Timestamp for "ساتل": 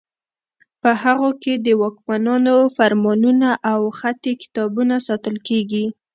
5.07-5.35